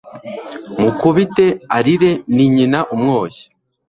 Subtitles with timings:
[0.81, 1.45] mukubite
[1.77, 3.45] arire ni nyina umwoshya